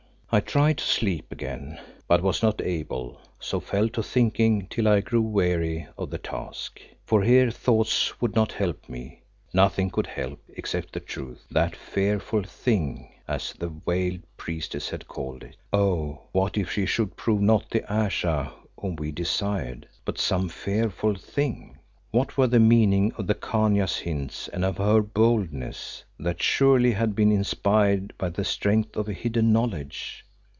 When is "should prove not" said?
16.85-17.69